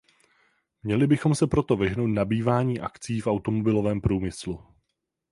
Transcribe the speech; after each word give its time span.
Měli 0.83 1.07
bychom 1.07 1.35
se 1.35 1.47
proto 1.47 1.75
vyhnout 1.75 2.07
nabývání 2.07 2.79
akcií 2.79 3.21
v 3.21 3.27
automobilovém 3.27 4.01
průmyslu. 4.01 4.65